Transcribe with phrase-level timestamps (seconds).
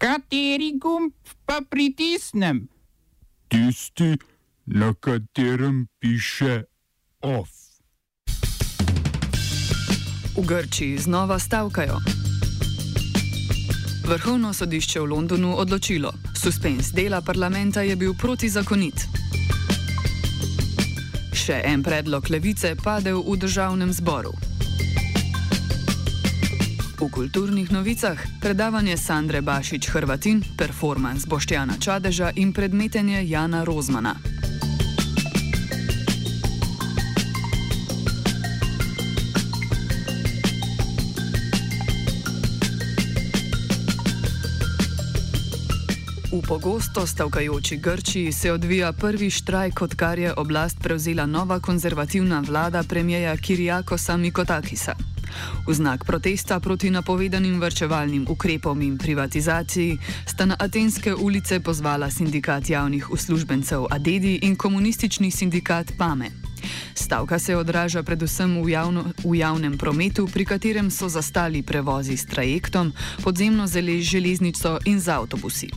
[0.00, 1.12] Kateri gumb
[1.44, 2.68] pa pritisnem?
[3.48, 4.16] Tisti,
[4.66, 6.62] na katerem piše
[7.20, 7.48] OF.
[10.36, 11.98] V Grčiji znova stavkajo.
[14.08, 16.12] Vrhovno sodišče v Londonu odločilo,
[16.42, 19.04] suspens dela parlamenta je bil protizakonit.
[21.36, 24.32] Še en predlog levice padel v državnem zboru.
[27.00, 34.20] V kulturnih novicah predavanje Sandre Bašič Hrvatin, performance Boštjana Čadeža in predmetenje Jana Rozmana.
[46.28, 52.84] V pogosto stavkajoči Grčiji se odvija prvi štrajk, odkar je oblast prevzela nova konzervativna vlada
[52.84, 55.09] premijeja Kirijakosa Mikotakisa.
[55.66, 62.70] V znak protesta proti napovedanim vrčevalnim ukrepom in privatizaciji sta na atenske ulice pozvala sindikat
[62.70, 66.30] javnih uslužbencev Adedi in komunistični sindikat Pame.
[66.94, 72.26] Stavka se odraža predvsem v, javno, v javnem prometu, pri katerem so zastali prevozi s
[72.26, 72.92] trajektom,
[73.22, 73.66] podzemno
[74.00, 75.70] železnico in z avtobusi.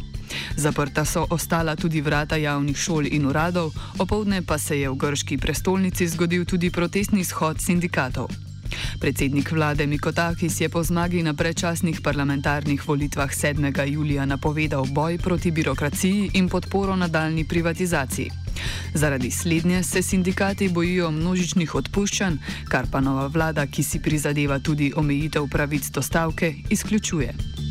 [0.56, 5.38] Zaprta so ostala tudi vrata javnih šol in uradov, opoldne pa se je v grški
[5.38, 8.53] prestolnici zgodil tudi protestni shod sindikatov.
[9.00, 13.88] Predsednik vlade Mikotakis je po zmagi na predčasnih parlamentarnih volitvah 7.
[13.88, 18.30] julija napovedal boj proti birokraciji in podporo nadaljni privatizaciji.
[18.94, 22.38] Zaradi slednje se sindikati bojijo množičnih odpuščanj,
[22.70, 27.63] kar pa nova vlada, ki si prizadeva tudi omejitev pravic do stavke, izključuje.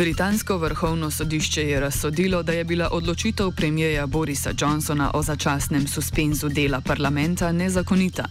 [0.00, 6.48] Britansko vrhovno sodišče je razsodilo, da je bila odločitev premijeja Borisa Johnsona o začasnem suspenzu
[6.48, 8.24] dela parlamenta nezakonita.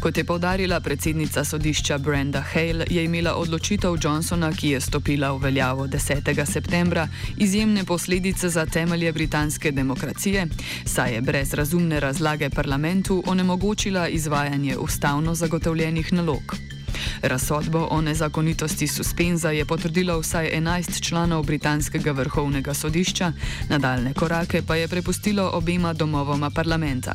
[0.00, 5.42] Kot je povdarila predsednica sodišča Brenda Hale, je imela odločitev Johnsona, ki je stopila v
[5.42, 6.44] veljavo 10.
[6.46, 10.46] septembra, izjemne posledice za temelje britanske demokracije,
[10.84, 16.79] saj je brez razumne razlage parlamentu onemogočila izvajanje ustavno zagotovljenih nalog.
[17.22, 23.32] Razsodbo o nezakonitosti suspenza je potrdilo vsaj 11 članov britanskega vrhovnega sodišča,
[23.68, 27.14] nadaljne korake pa je prepustilo obema domovoma parlamenta.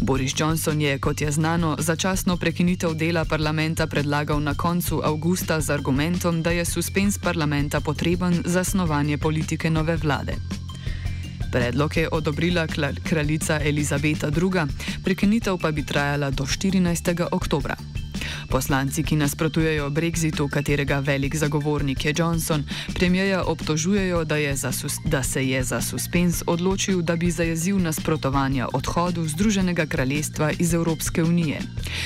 [0.00, 5.70] Boris Johnson je, kot je znano, začasno prekinitev dela parlamenta predlagal na koncu avgusta z
[5.70, 10.34] argumentom, da je suspens parlamenta potreben za snovanje politike nove vlade.
[11.52, 12.66] Predlog je odobrila
[13.04, 14.66] kraljica Elizabeta II.,
[15.04, 17.26] prekinitev pa bi trajala do 14.
[17.32, 17.76] oktobra.
[18.48, 22.64] Poslanci, ki nasprotujejo Brexitu, katerega velik zagovornik je Johnson,
[22.94, 24.36] premijeja obtožujejo, da,
[25.04, 31.22] da se je za suspens odločil, da bi zajezil nasprotovanja odhodu Združenega kraljestva iz Evropske
[31.22, 31.60] unije.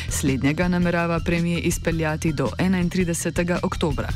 [0.08, 3.58] Slednjega namerava premije izpeljati do 31.
[3.62, 4.08] oktobra.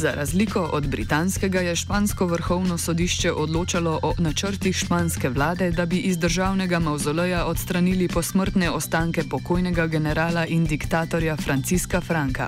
[0.00, 5.98] Za razliko od britanskega je špansko vrhovno sodišče odločalo o načrtih španske vlade, da bi
[5.98, 12.46] iz državnega mauzoleja odstranili posmrtne ostanke pokojnega generala in diktatorja Franciska Franka.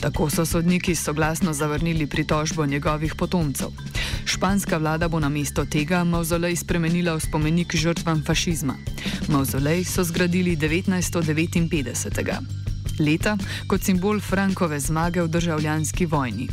[0.00, 3.68] Tako so sodniki soglasno zavrnili pritožbo njegovih potomcev.
[4.24, 8.74] Španska vlada bo na mesto tega mauzolej spremenila v spomenik žrtvam fašizma.
[9.28, 12.65] Mauzolej so zgradili 1959
[12.98, 13.36] leta
[13.66, 16.48] kot simbol Frankove zmage v državljanski vojni.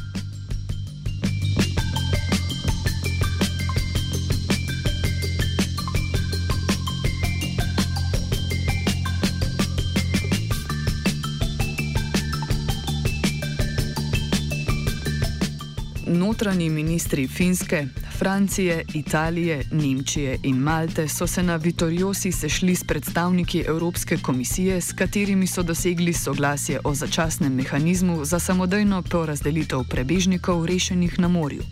[16.08, 17.88] Notranji ministri Finske,
[18.24, 24.94] Francije, Italije, Nemčije in Malte so se na Vitoriosi sešli s predstavniki Evropske komisije, s
[24.94, 31.64] katerimi so dosegli soglasje o začasnem mehanizmu za samodejno porazdelitev prebežnikov rešenih na morju.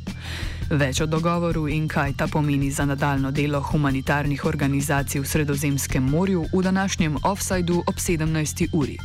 [0.70, 6.46] Več o dogovoru in kaj ta pomeni za nadaljno delo humanitarnih organizacij v Sredozemskem morju
[6.54, 8.68] v današnjem offsajdu ob 17.
[8.74, 8.98] uri.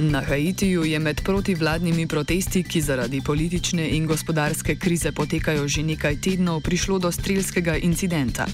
[0.00, 6.16] Na Haitiju je med protivladnimi protesti, ki zaradi politične in gospodarske krize potekajo že nekaj
[6.24, 8.46] tednov, prišlo do strelskega incidenta.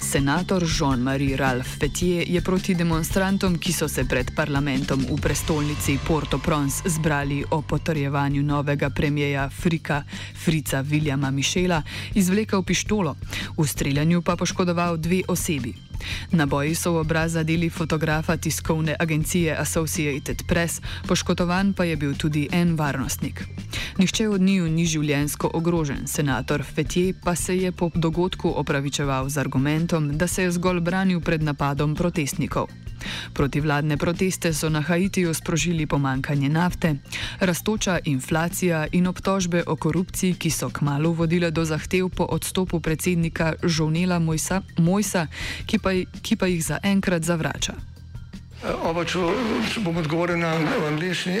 [0.00, 6.82] Senator Jean-Marie Ralph Fetier je proti demonstrantom, ki so se pred parlamentom v prestolnici Port-au-Prince
[6.90, 10.02] zbrali o potrjevanju novega premijeja Frika,
[10.34, 11.82] Frica Williama Mišela,
[12.14, 13.14] izvlekel pištolo,
[13.58, 15.91] v streljanju pa poškodoval dve osebi.
[16.30, 22.48] Naboji so v obraz zadeli fotografa tiskovne agencije Associated Press, poškodovan pa je bil tudi
[22.52, 23.44] en varnostnik.
[23.98, 29.38] Nihče od njiju ni življensko ogrožen, senator Fetje pa se je po dogodku opravičeval z
[29.38, 32.81] argumentom, da se je zgolj branil pred napadom protestnikov.
[33.32, 36.94] Protivladne proteste so na Haitiju sprožili pomankanje nafte,
[37.40, 43.52] rastoča inflacija in obtožbe o korupciji, ki so kmalo vodile do zahtev po odstopu predsednika
[43.62, 45.26] Žonela Mojsa, Mojsa
[45.66, 45.90] ki, pa,
[46.22, 47.74] ki pa jih zaenkrat zavrača.
[48.86, 49.18] Oba, če,
[49.72, 50.54] če bom odgovoril na
[50.86, 51.40] angliški.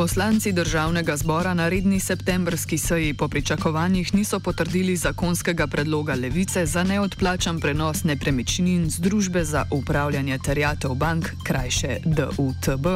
[0.00, 6.84] Poslanci državnega zbora na redni septembrski seji po pričakovanjih niso potrdili zakonskega predloga levice za
[6.84, 12.86] neodplačan prenos nepremičnin z družbe za upravljanje terjatev bank, krajše DUTB,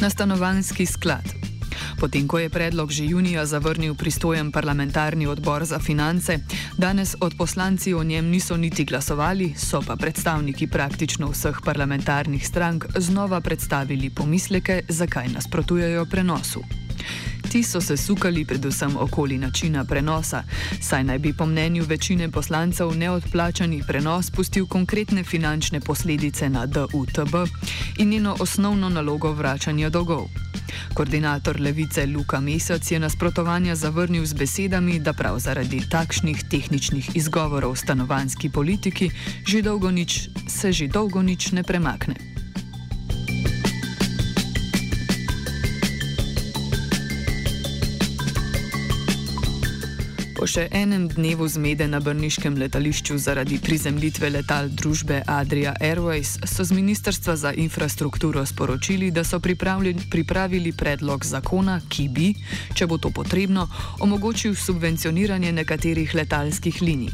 [0.00, 1.57] na stanovanski sklad.
[1.98, 6.38] Potem, ko je predlog že junija zavrnil pristojen parlamentarni odbor za finance,
[6.76, 12.84] danes od poslanci o njem niso niti glasovali, so pa predstavniki praktično vseh parlamentarnih strank
[12.96, 16.62] znova predstavili pomisleke, zakaj nasprotujejo prenosu.
[17.50, 20.42] Ti so se sukali predvsem okoli načina prenosa,
[20.80, 27.34] saj naj bi po mnenju večine poslancev neodplačani prenos pustil konkretne finančne posledice na DUTB
[27.98, 30.28] in njeno osnovno nalogo vračanja dolgov.
[30.94, 37.76] Koordinator levice Luka Mesec je nasprotovanja zavrnil z besedami, da prav zaradi takšnih tehničnih izgovorov
[37.76, 39.10] stanovanski politiki
[39.46, 39.62] že
[39.92, 42.37] nič, se že dolgo nič ne premakne.
[50.48, 56.72] Še enem dnevu zmede na Brniškem letališču zaradi prizemljitve letal družbe Adria Airways so z
[56.72, 62.30] Ministrstva za infrastrukturo sporočili, da so pripravili predlog zakona, ki bi,
[62.74, 63.68] če bo to potrebno,
[64.00, 67.12] omogočil subvencioniranje nekaterih letalskih linij.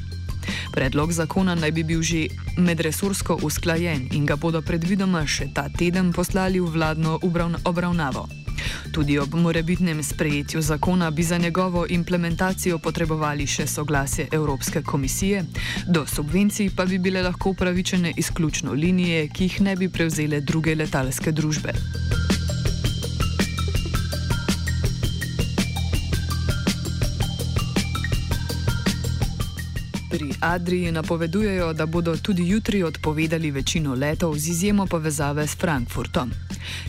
[0.70, 6.12] Predlog zakona naj bi bil že medresursko usklajen in ga bodo predvidoma še ta teden
[6.14, 7.18] poslali v vladno
[7.64, 8.43] obravnavo.
[8.92, 15.44] Tudi ob morebitnem sprejetju zakona bi za njegovo implementacijo potrebovali še soglasje Evropske komisije,
[15.86, 20.74] do subvencij pa bi bile lahko upravičene izključno linije, ki jih ne bi prevzele druge
[20.74, 22.23] letalske družbe.
[30.44, 36.30] Adriji napovedujejo, da bodo tudi jutri odpovedali večino letov z izjemo povezave s Frankfurtom.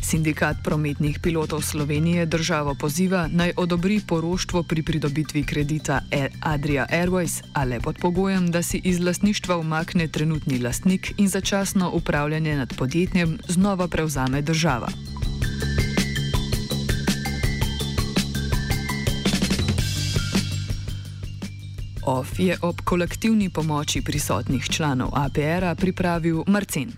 [0.01, 6.01] Sindikat prometnih pilotov Slovenije državo poziva naj odobri poroštvo pri pridobitvi kredita
[6.41, 11.91] Adria Airways, a le pod pogojem, da si iz lastništva umakne trenutni lastnik in začasno
[11.93, 15.14] upravljanje nad podjetjem znova prevzame država.
[22.05, 26.93] OF je ob kolektivni pomoči prisotnih članov APR-a pripravil Marcin.